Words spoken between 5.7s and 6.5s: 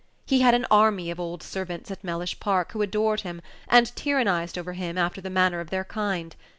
kind.